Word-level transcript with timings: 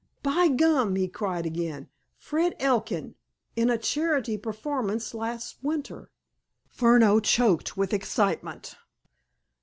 "By 0.23 0.47
gum!" 0.47 0.95
he 0.95 1.07
cried 1.07 1.45
again. 1.45 1.87
"Fred 2.17 2.55
Elkin—in 2.59 3.69
a 3.69 3.77
charity 3.77 4.35
performance 4.35 5.13
last 5.13 5.57
winter." 5.61 6.09
Furneaux 6.67 7.19
choked 7.19 7.77
with 7.77 7.93
excitement. 7.93 8.77